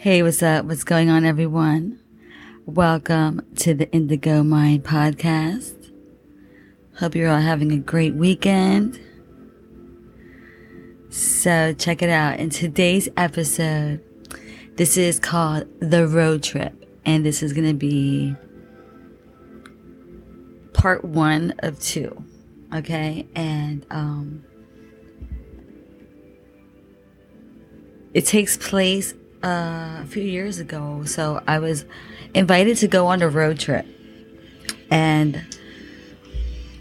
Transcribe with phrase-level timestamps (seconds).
[0.00, 0.64] Hey, what's up?
[0.64, 1.98] What's going on, everyone?
[2.66, 5.90] Welcome to the Indigo Mind podcast.
[7.00, 9.00] Hope you're all having a great weekend.
[11.08, 12.38] So, check it out.
[12.38, 14.00] In today's episode,
[14.76, 18.36] this is called The Road Trip, and this is going to be
[20.74, 22.24] part one of two.
[22.72, 24.44] Okay, and um,
[28.14, 31.04] it takes place a few years ago.
[31.04, 31.84] So I was
[32.34, 33.86] invited to go on a road trip,
[34.90, 35.44] and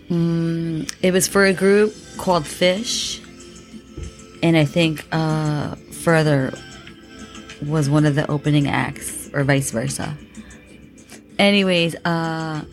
[0.09, 3.23] um, it was for a group called Phish,
[4.41, 6.53] and I think uh, Furthur
[7.65, 10.15] was one of the opening acts, or vice versa.
[11.39, 12.63] Anyways, uh,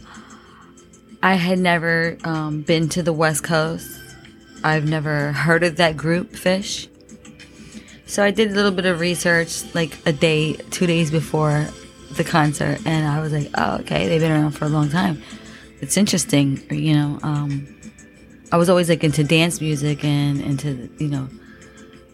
[1.23, 4.01] I had never um, been to the West Coast.
[4.63, 6.89] I've never heard of that group, Phish.
[8.07, 11.67] So I did a little bit of research, like a day, two days before
[12.13, 15.23] the concert, and I was like, oh, okay, they've been around for a long time.
[15.81, 17.19] It's interesting, you know.
[17.23, 17.69] Um,
[18.53, 21.29] I was always like into dance music and into, you know,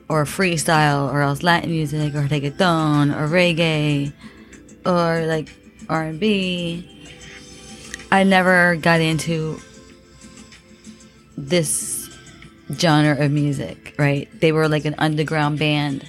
[0.09, 4.13] or freestyle, or else Latin music, or reggaeton, or reggae,
[4.87, 5.49] or like
[5.89, 6.87] R and B.
[8.11, 9.61] I never got into
[11.37, 12.00] this
[12.75, 14.29] genre of music, right?
[14.41, 16.05] They were like an underground band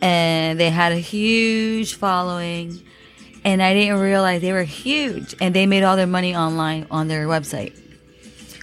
[0.00, 2.82] and they had a huge following
[3.44, 7.08] and I didn't realize they were huge and they made all their money online on
[7.08, 7.78] their website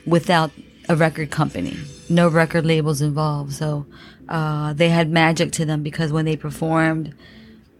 [0.05, 0.51] without
[0.89, 1.77] a record company.
[2.09, 3.53] No record labels involved.
[3.53, 3.85] So
[4.27, 7.13] uh, they had magic to them because when they performed,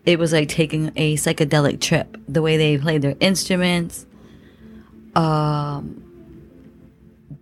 [0.06, 2.18] it was like taking a psychedelic trip.
[2.28, 4.06] The way they played their instruments,
[5.16, 6.03] um,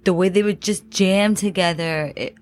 [0.03, 2.13] the way they would just jam together.
[2.15, 2.35] It,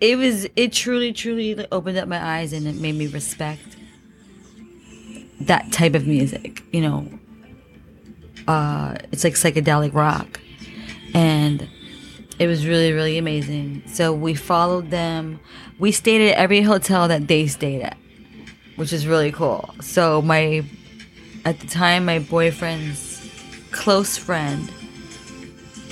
[0.00, 3.76] it was, it truly, truly opened up my eyes and it made me respect
[5.40, 6.62] that type of music.
[6.72, 7.08] You know,
[8.46, 10.40] uh, it's like psychedelic rock.
[11.14, 11.68] And
[12.38, 13.82] it was really, really amazing.
[13.86, 15.40] So we followed them.
[15.78, 17.98] We stayed at every hotel that they stayed at,
[18.76, 19.74] which is really cool.
[19.80, 20.64] So my,
[21.44, 23.28] at the time, my boyfriend's
[23.72, 24.72] close friend,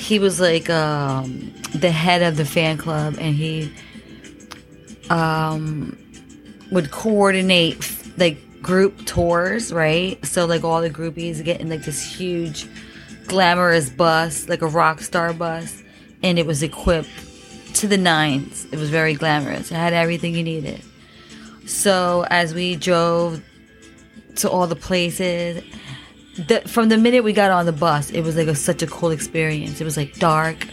[0.09, 3.71] he was like um, the head of the fan club, and he
[5.11, 5.99] um,
[6.73, 7.77] would coordinate
[8.17, 10.25] like group tours, right?
[10.25, 12.67] So like all the groupies getting like this huge,
[13.27, 15.83] glamorous bus, like a rock star bus,
[16.23, 17.11] and it was equipped
[17.75, 18.67] to the nines.
[18.73, 19.71] It was very glamorous.
[19.71, 20.83] It had everything you needed.
[21.67, 23.43] So as we drove
[24.37, 25.63] to all the places,
[26.47, 28.87] the, from the minute we got on the bus, it was like a, such a
[28.87, 29.81] cool experience.
[29.81, 30.67] It was like dark.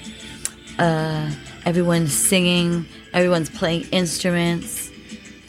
[0.78, 1.31] Uh,
[1.66, 2.86] everyone's singing.
[3.14, 4.92] Everyone's playing instruments.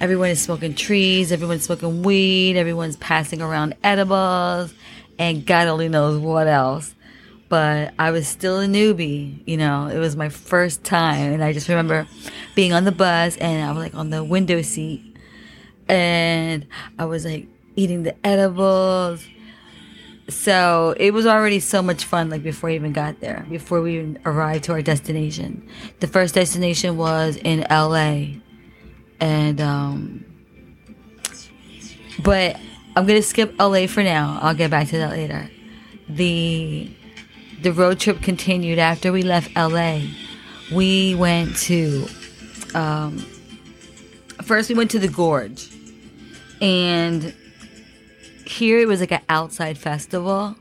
[0.00, 1.32] Everyone is smoking trees.
[1.32, 2.56] Everyone's smoking weed.
[2.56, 4.72] Everyone's passing around edibles,
[5.18, 6.94] and God only knows what else.
[7.48, 9.42] But I was still a newbie.
[9.46, 12.06] You know, it was my first time, and I just remember
[12.54, 15.16] being on the bus, and I was like on the window seat,
[15.88, 16.66] and
[16.98, 17.46] I was like
[17.76, 19.26] eating the edibles
[20.28, 24.16] so it was already so much fun like before we even got there before we
[24.24, 25.66] arrived to our destination.
[26.00, 28.40] The first destination was in L.A.
[29.20, 30.24] and um
[32.22, 32.56] but
[32.96, 33.86] i'm gonna skip L.A.
[33.86, 34.38] for now.
[34.42, 35.48] I'll get back to that later.
[36.08, 36.90] The
[37.62, 40.10] the road trip continued after we left L.A.
[40.72, 42.08] we went to
[42.74, 43.18] um
[44.42, 45.70] first we went to the gorge.
[46.60, 47.34] And
[48.48, 50.56] here it was like an outside festival.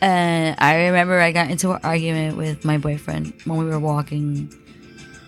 [0.00, 4.54] And I remember I got into an argument with my boyfriend when we were walking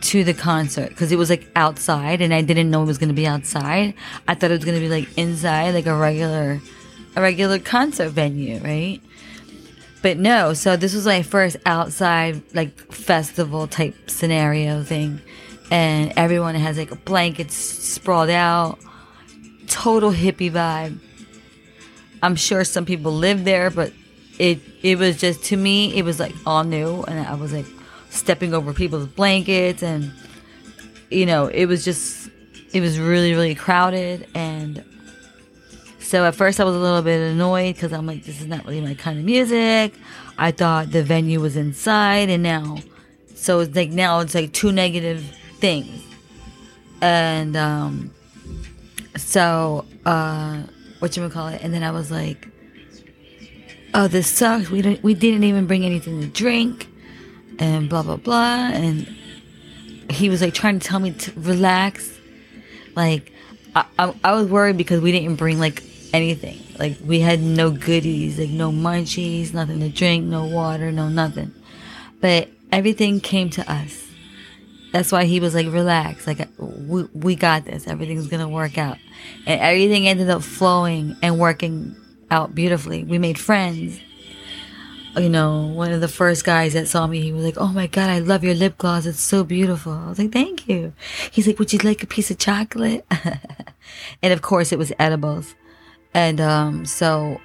[0.03, 3.09] to the concert because it was like outside and I didn't know it was going
[3.09, 3.95] to be outside.
[4.27, 6.61] I thought it was going to be like inside, like a regular,
[7.15, 9.01] a regular concert venue, right?
[10.01, 15.21] But no, so this was my first outside like festival type scenario thing.
[15.71, 18.79] And everyone has like blankets sprawled out,
[19.69, 20.99] total hippie vibe
[22.23, 23.93] I'm sure some people live there, but
[24.39, 27.67] it it was just to me it was like all new, and I was like
[28.11, 30.13] stepping over people's blankets, and
[31.11, 32.31] you know it was just
[32.73, 34.85] it was really really crowded, and
[35.99, 38.65] so at first I was a little bit annoyed because I'm like this is not
[38.65, 39.95] really my kind of music.
[40.39, 42.79] I thought the venue was inside, and now
[43.35, 45.25] so it's like now it's like two negative
[45.59, 46.05] things,
[47.01, 48.15] and um,
[49.17, 50.63] so uh
[51.03, 52.47] what you call it, and then I was like,
[53.93, 54.71] "Oh, this sucks.
[54.71, 56.87] We didn't we didn't even bring anything to drink,
[57.59, 59.09] and blah blah blah." And
[60.09, 62.17] he was like trying to tell me to relax,
[62.95, 63.33] like
[63.75, 65.83] I, I, I was worried because we didn't bring like
[66.13, 66.61] anything.
[66.79, 71.53] Like we had no goodies, like no munchies, nothing to drink, no water, no nothing.
[72.21, 74.07] But everything came to us.
[74.93, 77.87] That's why he was like, relax, like we, we got this.
[77.87, 78.99] Everything's gonna work out,
[79.47, 81.97] and everything ended up flowing and working
[82.31, 83.05] out beautifully.
[83.05, 84.01] We made friends.
[85.15, 87.87] You know, one of the first guys that saw me, he was like, "Oh my
[87.87, 89.07] god, I love your lip gloss.
[89.07, 90.93] It's so beautiful." I was like, "Thank you."
[91.31, 93.07] He's like, "Would you like a piece of chocolate?"
[94.23, 95.55] and of course, it was edibles.
[96.15, 97.41] And um, so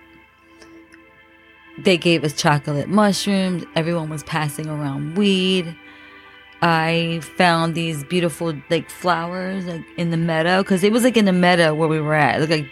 [1.77, 3.63] they gave us chocolate mushrooms.
[3.75, 5.75] Everyone was passing around weed.
[6.62, 11.25] I found these beautiful like flowers like in the meadow because it was like in
[11.25, 12.36] the meadow where we were at.
[12.36, 12.71] It looked like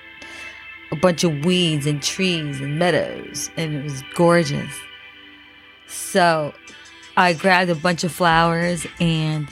[0.92, 4.74] a bunch of weeds and trees and meadows, and it was gorgeous.
[5.88, 6.54] So
[7.16, 9.48] I grabbed a bunch of flowers and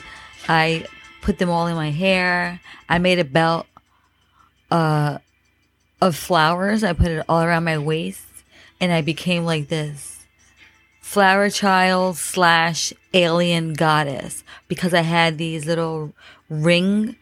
[0.48, 0.86] I
[1.22, 2.60] put them all in my hair.
[2.90, 3.68] I made a belt.
[4.72, 5.20] Uh,
[6.04, 6.84] of flowers.
[6.84, 8.28] I put it all around my waist
[8.82, 10.13] and I became like this
[11.04, 16.14] flower child slash alien goddess because I had these little
[16.50, 17.18] ring,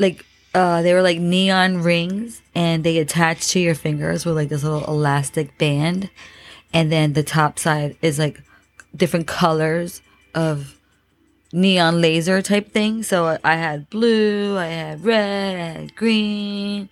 [0.00, 4.48] like, uh, they were like neon rings and they attached to your fingers with like
[4.48, 6.10] this little elastic band.
[6.74, 8.42] And then the top side is like
[8.94, 10.02] different colors
[10.34, 10.76] of
[11.52, 13.04] neon laser type thing.
[13.04, 16.88] So I had blue, I had red, I had green,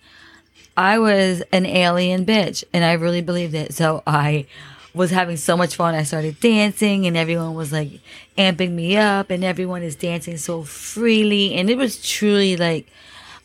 [0.77, 3.73] I was an alien bitch and I really believed it.
[3.73, 4.45] So I
[4.93, 5.95] was having so much fun.
[5.95, 8.01] I started dancing and everyone was like
[8.37, 11.53] amping me up and everyone is dancing so freely.
[11.55, 12.87] And it was truly like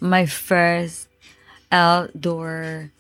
[0.01, 1.09] my first
[1.71, 2.91] outdoor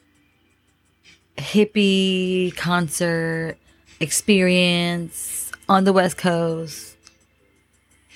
[1.36, 3.56] hippie concert
[4.00, 6.96] experience on the West Coast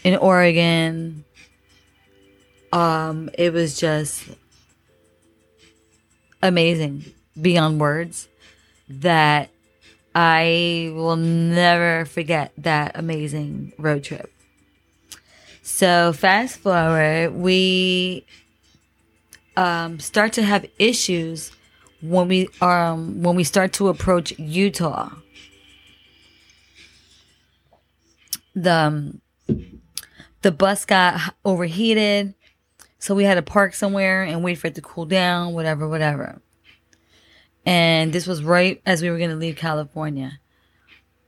[0.05, 1.25] in Oregon.
[2.73, 4.25] Um, it was just
[6.43, 7.05] amazing
[7.41, 8.29] beyond words
[8.89, 9.51] that
[10.14, 14.32] I will never forget that amazing road trip.
[15.62, 18.26] So fast forward, we
[19.56, 21.52] um, start to have issues
[22.00, 25.10] when we um when we start to approach Utah.
[28.55, 29.20] The um,
[30.43, 32.34] the bus got overheated
[32.99, 36.40] so we had to park somewhere and wait for it to cool down, whatever, whatever.
[37.69, 40.41] And this was right as we were going to leave California.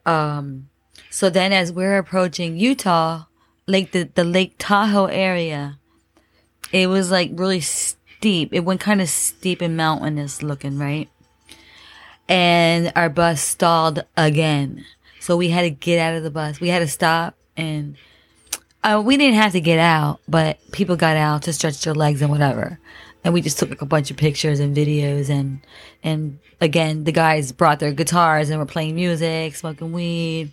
[0.07, 0.71] Um,
[1.11, 3.25] so then as we're approaching Utah,
[3.67, 5.79] like the, the Lake Tahoe area,
[6.73, 8.55] it was like really steep.
[8.55, 11.11] It went kind of steep and mountainous looking, right?
[12.27, 14.87] And our bus stalled again.
[15.19, 16.59] So we had to get out of the bus.
[16.59, 17.99] We had to stop and
[18.83, 22.23] uh, we didn't have to get out, but people got out to stretch their legs
[22.23, 22.79] and whatever.
[23.23, 25.61] And we just took like a bunch of pictures and videos and
[26.03, 30.53] and again the guys brought their guitars and were playing music, smoking weed,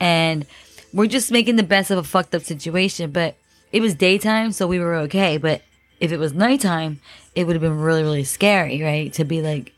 [0.00, 0.44] and
[0.92, 3.12] we're just making the best of a fucked up situation.
[3.12, 3.36] But
[3.70, 5.36] it was daytime, so we were okay.
[5.36, 5.62] But
[6.00, 7.00] if it was nighttime,
[7.34, 9.12] it would have been really really scary, right?
[9.14, 9.72] To be like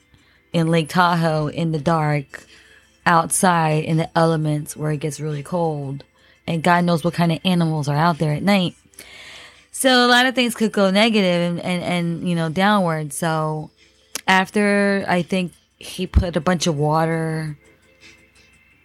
[0.53, 2.47] in Lake Tahoe in the dark,
[3.05, 6.05] outside in the elements where it gets really cold
[6.47, 8.75] and God knows what kind of animals are out there at night.
[9.83, 13.13] So a lot of things could go negative and, and, and you know, downward.
[13.13, 13.73] So
[14.29, 17.59] after I think he put a bunch of water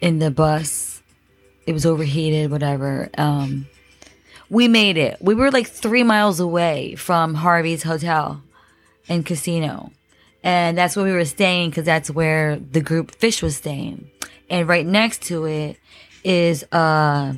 [0.01, 1.03] in the bus,
[1.67, 3.11] it was overheated, whatever.
[3.15, 3.67] Um,
[4.49, 5.21] we made it.
[5.21, 8.41] We were like three miles away from Harvey's hotel
[9.07, 9.91] and casino.
[10.43, 14.09] And that's where we were staying because that's where the group Phish was staying.
[14.49, 15.77] And right next to it
[16.23, 17.35] is uh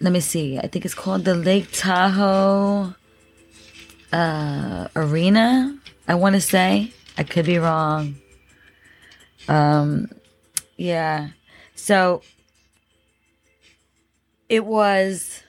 [0.00, 0.58] let me see.
[0.58, 2.94] I think it's called the Lake Tahoe
[4.12, 5.78] uh Arena.
[6.06, 6.92] I want to say.
[7.18, 8.16] I could be wrong.
[9.48, 10.10] Um
[10.76, 11.28] yeah.
[11.74, 12.22] So
[14.48, 15.42] it was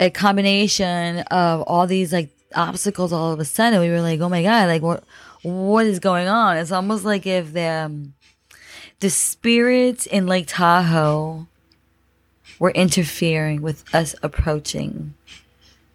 [0.00, 4.28] a combination of all these like obstacles all of a sudden we were like oh
[4.28, 5.04] my god like what
[5.42, 8.14] what is going on it's almost like if the um,
[9.00, 11.46] the spirits in Lake Tahoe
[12.58, 15.14] were interfering with us approaching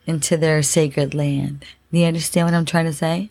[0.06, 1.66] into their sacred land.
[1.92, 3.30] Do you understand what I'm trying to say?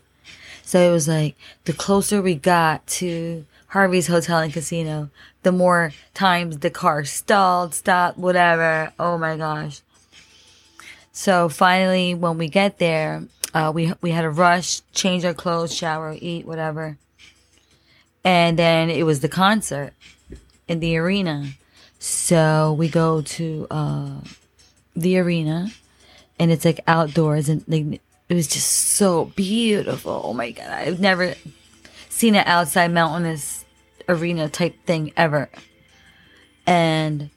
[0.63, 5.11] So it was like the closer we got to Harvey's Hotel and Casino,
[5.43, 8.93] the more times the car stalled, stopped, whatever.
[8.99, 9.81] Oh my gosh.
[11.13, 15.75] So finally, when we get there, uh, we we had to rush, change our clothes,
[15.75, 16.99] shower, eat, whatever.
[18.25, 19.93] And then it was the concert
[20.69, 21.47] in the arena.
[22.01, 24.21] So we go to uh,
[24.97, 25.69] the arena
[26.39, 30.23] and it's like outdoors and like It was just so beautiful.
[30.25, 31.35] Oh my god, I've never
[32.09, 33.65] seen an outside mountainous
[34.09, 35.51] arena type thing ever.
[36.67, 37.29] And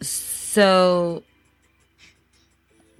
[0.00, 1.22] so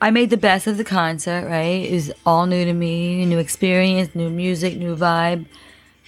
[0.01, 1.89] I made the best of the concert, right?
[1.89, 5.47] It was all new to me, new experience, new music, new vibe.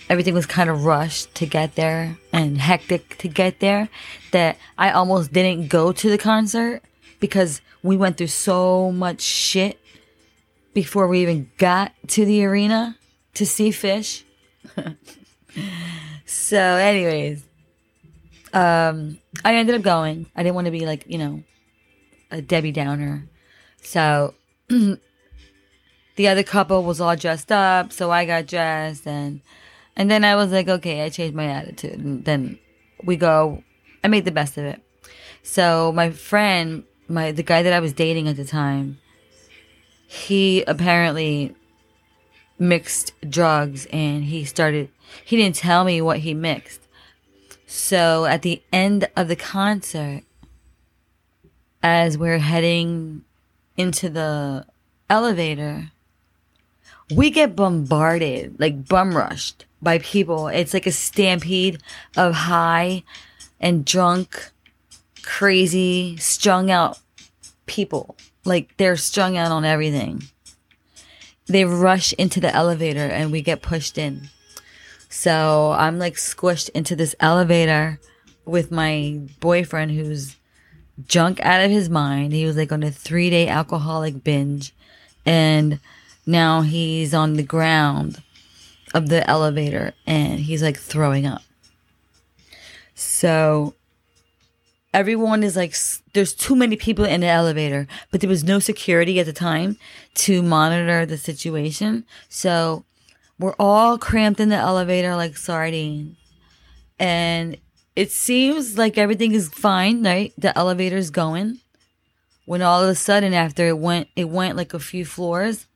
[0.08, 3.88] Everything was kind of rushed to get there and hectic to get there
[4.32, 6.82] that I almost didn't go to the concert
[7.20, 9.78] because we went through so much shit
[10.74, 12.96] before we even got to the arena
[13.34, 14.24] to see Phish.
[16.26, 17.44] so, anyways,
[18.52, 20.26] um, I ended up going.
[20.36, 21.42] I didn't want to be like, you know,
[22.30, 23.26] a Debbie Downer.
[23.82, 24.34] So
[24.68, 24.98] the
[26.18, 29.40] other couple was all dressed up, so I got dressed and
[29.96, 31.98] and then I was like, okay, I changed my attitude.
[31.98, 32.58] And then
[33.04, 33.62] we go
[34.04, 34.82] I made the best of it.
[35.42, 38.98] So my friend, my the guy that I was dating at the time,
[40.06, 41.54] he apparently
[42.58, 44.88] mixed drugs and he started
[45.24, 46.88] he didn't tell me what he mixed.
[47.66, 50.22] So at the end of the concert
[51.82, 53.24] as we're heading
[53.76, 54.66] into the
[55.10, 55.90] elevator,
[57.10, 60.48] we get bombarded, like bum rushed by people.
[60.48, 61.82] It's like a stampede
[62.16, 63.02] of high
[63.60, 64.50] and drunk,
[65.22, 66.98] crazy, strung out
[67.66, 68.16] people.
[68.44, 70.24] Like they're strung out on everything.
[71.46, 74.28] They rush into the elevator and we get pushed in.
[75.08, 78.00] So I'm like squished into this elevator
[78.44, 80.36] with my boyfriend who's
[81.06, 82.32] junk out of his mind.
[82.32, 84.74] He was like on a three day alcoholic binge.
[85.24, 85.78] And
[86.26, 88.22] now he's on the ground
[88.94, 91.42] of the elevator and he's like throwing up.
[92.94, 93.74] So
[94.94, 95.74] everyone is like,
[96.12, 99.76] there's too many people in the elevator, but there was no security at the time
[100.14, 102.04] to monitor the situation.
[102.28, 102.84] So
[103.38, 106.16] we're all cramped in the elevator like sardines.
[106.98, 107.56] And
[107.96, 110.32] it seems like everything is fine, right?
[110.38, 111.58] The elevator's going.
[112.44, 115.66] When all of a sudden after it went it went like a few floors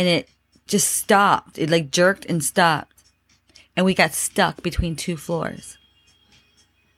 [0.00, 0.30] and it
[0.66, 1.58] just stopped.
[1.58, 3.04] It like jerked and stopped.
[3.76, 5.76] And we got stuck between two floors.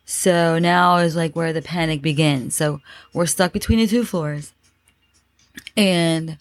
[0.04, 2.54] So now is like where the panic begins.
[2.54, 2.80] So
[3.12, 4.52] we're stuck between the two floors.
[5.76, 6.38] And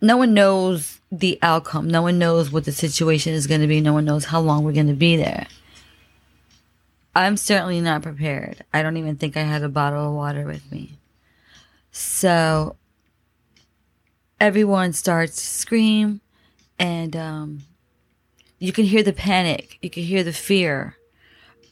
[0.00, 1.88] no one knows the outcome.
[1.88, 3.80] No one knows what the situation is going to be.
[3.80, 5.46] No one knows how long we're going to be there.
[7.14, 8.64] I'm certainly not prepared.
[8.74, 10.98] I don't even think I had a bottle of water with me.
[11.92, 12.74] So
[14.40, 16.20] everyone starts to scream,
[16.78, 17.62] and um,
[18.58, 19.78] you can hear the panic.
[19.82, 20.96] You can hear the fear.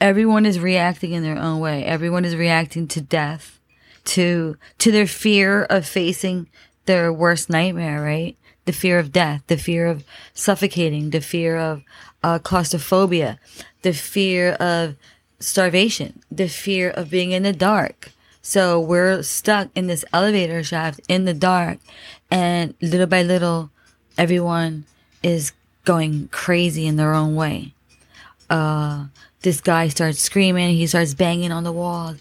[0.01, 1.85] Everyone is reacting in their own way.
[1.85, 3.61] Everyone is reacting to death,
[4.05, 6.49] to to their fear of facing
[6.87, 8.03] their worst nightmare.
[8.03, 10.05] Right, the fear of death, the fear of
[10.35, 11.83] suffocating, the fear of
[12.23, 13.39] uh, claustrophobia,
[13.83, 14.97] the fear of
[15.39, 18.11] starvation, the fear of being in the dark.
[18.47, 21.79] So we're stuck in this elevator shaft in the dark
[22.35, 23.71] and little by little,
[24.19, 24.87] everyone
[25.23, 25.53] is
[25.85, 27.75] going crazy in their own way.
[28.51, 29.05] Uh,
[29.43, 30.75] this guy starts screaming.
[30.75, 32.17] He starts banging on the wall.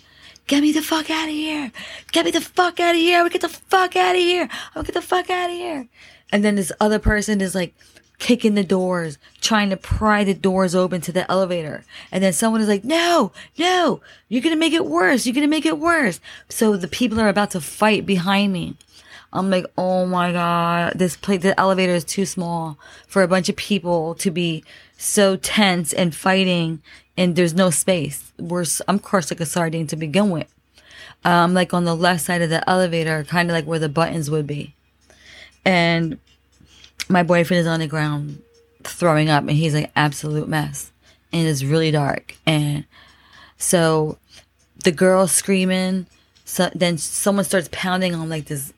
[0.45, 1.71] Get me the fuck out of here.
[2.11, 3.23] Get me the fuck out of here.
[3.23, 4.47] Would get the fuck out of here.
[4.75, 5.87] I would get the fuck out of here.
[6.31, 7.73] And then this other person is like
[8.19, 11.85] kicking the doors, trying to pry the doors open to the elevator.
[12.11, 15.25] And then someone is like, no, no, you're going to make it worse.
[15.25, 16.19] You're going to make it worse.
[16.49, 18.75] So the people are about to fight behind me.
[19.33, 23.49] I'm like, oh my God, this place, the elevator is too small for a bunch
[23.49, 24.63] of people to be
[24.97, 26.81] so tense and fighting
[27.17, 28.31] and there's no space.
[28.39, 30.47] We're, I'm crushed like a sardine to begin with.
[31.25, 34.29] I'm like on the left side of the elevator, kind of like where the buttons
[34.29, 34.75] would be.
[35.65, 36.19] And
[37.09, 38.41] my boyfriend is on the ground
[38.83, 40.91] throwing up and he's like absolute mess
[41.31, 42.85] and it's really dark and
[43.57, 44.17] so
[44.83, 46.05] the girl screaming
[46.45, 48.73] so then someone starts pounding on like this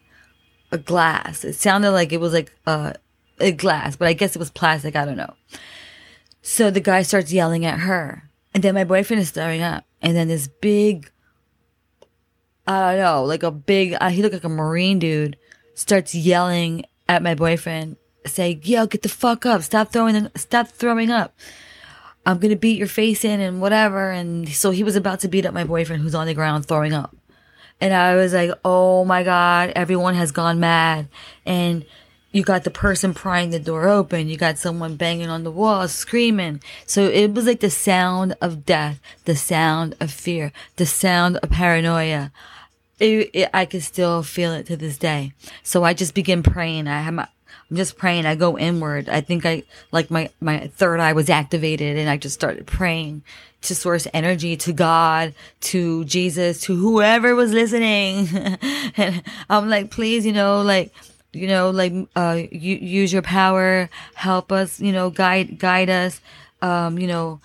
[0.71, 2.93] a glass it sounded like it was like uh,
[3.39, 5.33] a glass but i guess it was plastic i don't know
[6.41, 10.15] so the guy starts yelling at her and then my boyfriend is throwing up and
[10.15, 11.11] then this big
[12.67, 15.37] i don't know like a big uh, he looked like a marine dude
[15.73, 19.61] starts yelling at my boyfriend say, yo, get the fuck up.
[19.61, 21.37] Stop throwing, stop throwing up.
[22.25, 24.11] I'm going to beat your face in and whatever.
[24.11, 26.93] And so he was about to beat up my boyfriend who's on the ground throwing
[26.93, 27.15] up.
[27.81, 31.07] And I was like, oh my God, everyone has gone mad.
[31.45, 31.85] And
[32.31, 34.27] you got the person prying the door open.
[34.27, 36.61] You got someone banging on the wall, screaming.
[36.85, 41.49] So it was like the sound of death, the sound of fear, the sound of
[41.49, 42.31] paranoia.
[42.99, 45.33] it, it, I can still feel it to this day.
[45.63, 46.87] So I just begin praying.
[46.87, 47.27] I have my,
[47.69, 48.25] I'm just praying.
[48.25, 49.09] I go inward.
[49.09, 53.23] I think I, like my, my third eye was activated and I just started praying
[53.63, 58.27] to source energy to God, to Jesus, to whoever was listening.
[58.97, 60.93] and I'm like, please, you know, like,
[61.33, 66.21] you know, like, uh, use your power, help us, you know, guide, guide us,
[66.61, 67.41] um, you know,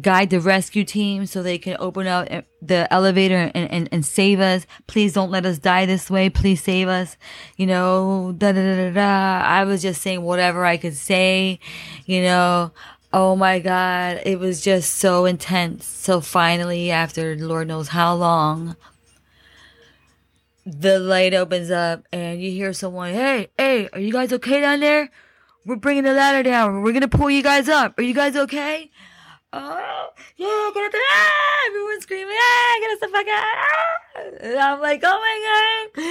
[0.00, 4.04] guide the rescue team so they can open up eh, the elevator and, and, and
[4.04, 4.66] save us.
[4.86, 6.28] Please don't let us die this way.
[6.28, 7.16] Please save us.
[7.56, 9.46] You know, da da da da.
[9.46, 11.60] I was just saying whatever I could say,
[12.04, 12.72] you know.
[13.12, 14.20] Oh my God.
[14.24, 15.86] It was just so intense.
[15.86, 18.76] So finally, after Lord knows how long,
[20.66, 24.80] the light opens up and you hear someone, Hey, hey, are you guys okay down
[24.80, 25.10] there?
[25.64, 26.82] We're bringing the ladder down.
[26.82, 27.98] We're going to pull you guys up.
[27.98, 28.90] Are you guys okay?
[29.54, 33.44] Oh, yeah, get ah, everyone's screaming, ah, get us the fuck out.
[33.44, 33.94] Ah.
[34.40, 36.04] And I'm like, oh my God.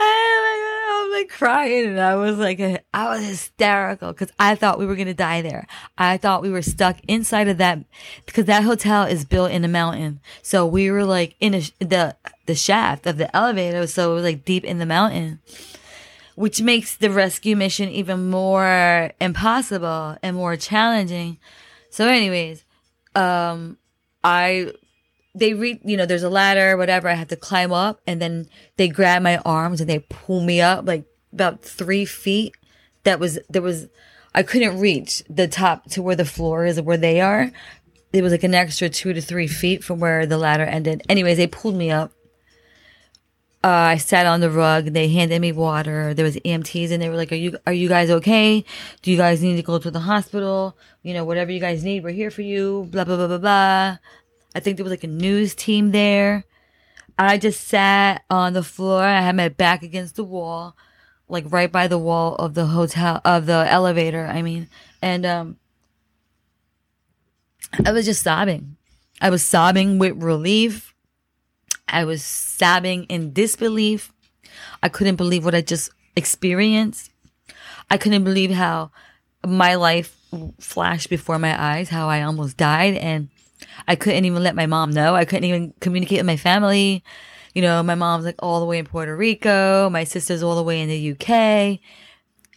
[0.00, 1.04] Oh my God.
[1.04, 1.86] I'm like crying.
[1.86, 2.60] And I was like,
[2.94, 5.66] I was hysterical because I thought we were going to die there.
[5.96, 7.80] I thought we were stuck inside of that
[8.26, 10.20] because that hotel is built in a mountain.
[10.42, 13.86] So we were like in a, the, the shaft of the elevator.
[13.86, 15.40] So it was like deep in the mountain
[16.34, 21.36] which makes the rescue mission even more impossible and more challenging.
[21.90, 22.62] So, anyways,
[23.18, 23.78] um,
[24.22, 24.72] I,
[25.34, 27.08] they read, you know, there's a ladder, whatever.
[27.08, 30.60] I have to climb up and then they grab my arms and they pull me
[30.60, 32.54] up like about three feet.
[33.04, 33.88] That was, there was,
[34.34, 37.50] I couldn't reach the top to where the floor is, where they are.
[38.12, 41.02] It was like an extra two to three feet from where the ladder ended.
[41.08, 42.12] Anyways, they pulled me up.
[43.64, 44.86] Uh, I sat on the rug.
[44.86, 46.14] They handed me water.
[46.14, 48.64] There was EMTs, and they were like, "Are you are you guys okay?
[49.02, 50.76] Do you guys need to go to the hospital?
[51.02, 53.98] You know, whatever you guys need, we're here for you." Blah blah blah blah blah.
[54.54, 56.44] I think there was like a news team there.
[57.18, 59.02] I just sat on the floor.
[59.02, 60.76] I had my back against the wall,
[61.28, 64.24] like right by the wall of the hotel of the elevator.
[64.26, 64.68] I mean,
[65.02, 65.56] and um,
[67.84, 68.76] I was just sobbing.
[69.20, 70.94] I was sobbing with relief
[71.88, 74.12] I was sobbing in disbelief.
[74.82, 77.10] I couldn't believe what I just experienced.
[77.90, 78.90] I couldn't believe how
[79.46, 80.16] my life
[80.60, 82.94] flashed before my eyes, how I almost died.
[82.94, 83.28] And
[83.86, 85.14] I couldn't even let my mom know.
[85.14, 87.02] I couldn't even communicate with my family.
[87.54, 89.88] You know, my mom's like all the way in Puerto Rico.
[89.90, 91.80] My sister's all the way in the UK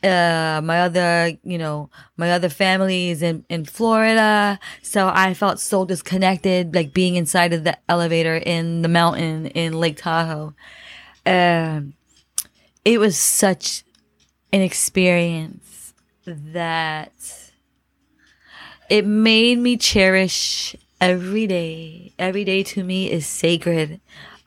[0.04, 4.60] uh, my other, you know, my other families in, in Florida.
[4.82, 9.74] So I felt so disconnected, like being inside of the elevator in the mountain in
[9.74, 10.54] Lake Tahoe.
[11.26, 11.94] Um,
[12.84, 13.84] it was such
[14.52, 15.94] an experience
[16.26, 17.14] that
[18.90, 22.14] it made me cherish every day.
[22.20, 24.02] Every day to me is sacred.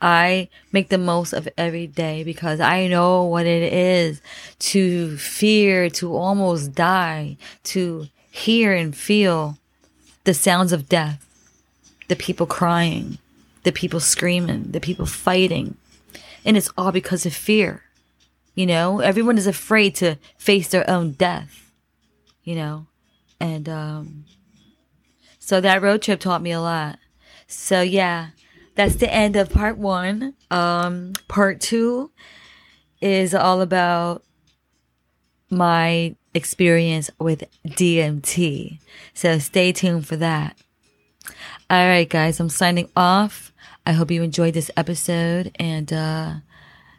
[0.05, 4.21] I make the most of every day because I know what it is
[4.59, 9.57] to fear, to almost die, to hear and feel
[10.25, 11.27] the sounds of death,
[12.09, 13.17] the people crying,
[13.63, 15.79] the people screaming, the people fighting.
[16.45, 17.85] And it's all because of fear.
[18.55, 21.73] You know, everyone is afraid to face their own death,
[22.43, 22.89] you know,
[23.41, 24.27] and, um,
[25.39, 26.99] so that road trip taught me a lot.
[27.47, 28.29] So yeah,
[28.75, 30.35] that's the end of part one.
[30.51, 32.11] Um, part two
[33.01, 34.25] is all about
[35.51, 38.79] my experience with DMT.
[39.13, 40.59] So stay tuned for that.
[41.71, 43.53] All right, guys, I'm signing off.
[43.87, 46.35] I hope you enjoyed this episode and uh,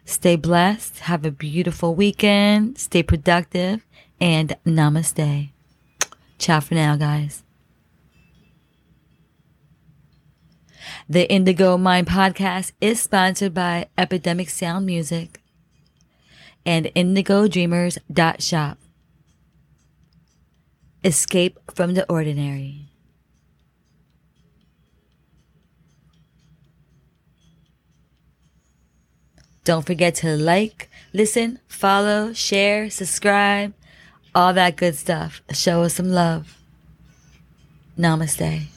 [0.04, 1.00] stay blessed.
[1.00, 2.78] Have a beautiful weekend.
[2.78, 3.84] Stay productive
[4.20, 5.50] and namaste.
[6.38, 7.45] Ciao for now, guys.
[11.08, 15.40] The Indigo Mind podcast is sponsored by Epidemic Sound Music
[16.64, 18.78] and indigodreamers.shop.
[21.04, 22.88] Escape from the ordinary.
[29.62, 33.74] Don't forget to like, listen, follow, share, subscribe,
[34.34, 35.40] all that good stuff.
[35.52, 36.58] Show us some love.
[37.96, 38.75] Namaste.